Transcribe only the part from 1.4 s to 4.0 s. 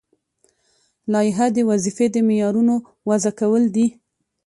د وظیفوي معیارونو وضع کول دي.